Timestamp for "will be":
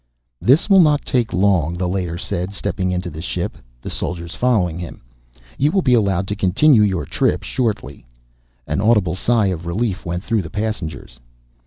5.71-5.93